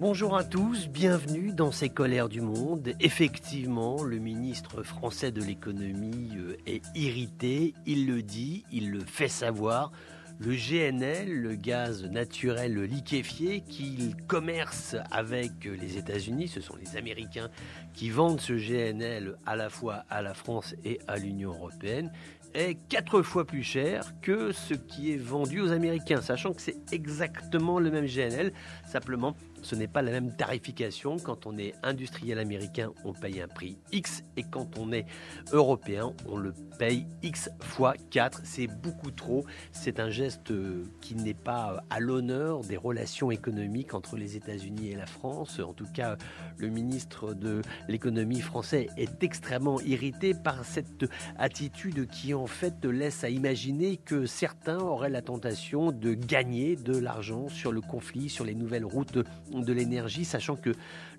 [0.00, 2.94] Bonjour à tous, bienvenue dans ces colères du monde.
[3.00, 9.28] Effectivement, le ministre français de l'économie euh, est irrité, il le dit, il le fait
[9.28, 9.92] savoir.
[10.38, 17.50] Le GNL, le gaz naturel liquéfié qu'il commerce avec les États-Unis, ce sont les Américains
[17.92, 22.10] qui vendent ce GNL à la fois à la France et à l'Union européenne,
[22.54, 26.78] est quatre fois plus cher que ce qui est vendu aux Américains, sachant que c'est
[26.90, 28.52] exactement le même GNL,
[28.86, 31.18] simplement ce n'est pas la même tarification.
[31.18, 35.06] Quand on est industriel américain, on paye un prix X et quand on est
[35.52, 38.42] européen, on le paye X fois 4.
[38.44, 39.44] C'est beaucoup trop.
[39.72, 40.52] C'est un geste
[41.00, 45.60] qui n'est pas à l'honneur des relations économiques entre les États-Unis et la France.
[45.60, 46.16] En tout cas,
[46.56, 51.06] le ministre de l'économie français est extrêmement irrité par cette
[51.38, 56.96] attitude qui en fait laisse à imaginer que certains auraient la tentation de gagner de
[56.96, 59.18] l'argent sur le conflit, sur les nouvelles routes
[59.50, 60.70] de l'énergie, sachant que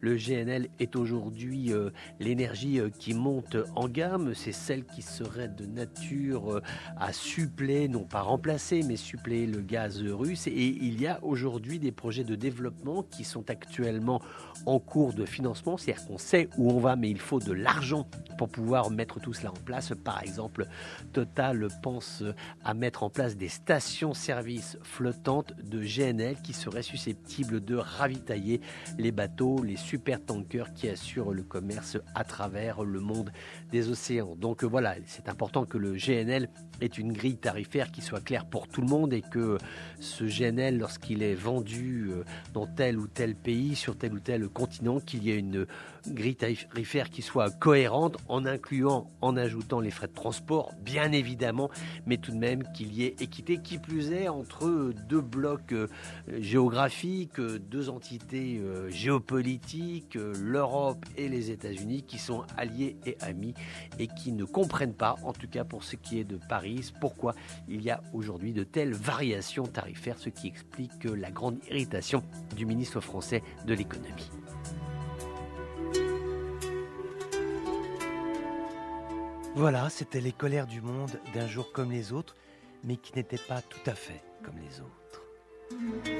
[0.00, 4.34] le GNL est aujourd'hui euh, l'énergie euh, qui monte en gamme.
[4.34, 6.62] C'est celle qui serait de nature euh,
[6.98, 10.46] à suppléer, non pas remplacer, mais suppléer le gaz russe.
[10.46, 14.22] Et il y a aujourd'hui des projets de développement qui sont actuellement
[14.64, 15.76] en cours de financement.
[15.76, 18.06] C'est-à-dire qu'on sait où on va, mais il faut de l'argent
[18.38, 19.92] pour pouvoir mettre tout cela en place.
[20.02, 20.66] Par exemple,
[21.12, 22.22] Total pense
[22.64, 28.19] à mettre en place des stations-service flottantes de GNL qui seraient susceptibles de ravitailler
[28.98, 33.32] les bateaux, les super tanker qui assure le commerce à travers le monde
[33.70, 34.36] des océans.
[34.36, 36.48] Donc voilà, c'est important que le GNL
[36.80, 39.58] ait une grille tarifaire qui soit claire pour tout le monde et que
[39.98, 44.48] ce GNL, lorsqu'il est vendu euh, dans tel ou tel pays, sur tel ou tel
[44.48, 45.66] continent, qu'il y ait une
[46.08, 51.70] grille tarifaire qui soit cohérente en incluant, en ajoutant les frais de transport, bien évidemment,
[52.06, 55.88] mais tout de même qu'il y ait équité, qui plus est entre deux blocs euh,
[56.38, 63.54] géographiques, deux entités euh, géopolitiques, l'Europe et les États-Unis, qui sont alliés et amis
[63.98, 67.34] et qui ne comprennent pas, en tout cas pour ce qui est de Paris, pourquoi
[67.68, 72.22] il y a aujourd'hui de telles variations tarifaires, ce qui explique la grande irritation
[72.56, 74.30] du ministre français de l'économie.
[79.54, 82.36] Voilà, c'était les colères du monde d'un jour comme les autres,
[82.84, 86.19] mais qui n'étaient pas tout à fait comme les autres.